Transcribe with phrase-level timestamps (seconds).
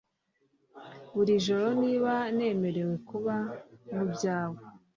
[1.15, 3.35] buri joro niba nemerewe kuba
[3.93, 4.59] mu byawe